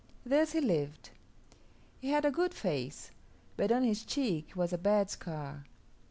[0.25, 1.11] Thus he lived.
[1.99, 3.11] He had a good face,
[3.55, 5.65] but on his cheek was a bad scar.